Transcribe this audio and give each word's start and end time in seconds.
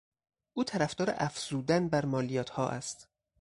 او 0.53 0.63
طرفدار 0.63 1.13
افزودن 1.17 1.89
بر 1.89 2.05
مالیاتها 2.05 2.67
است. 2.69 3.07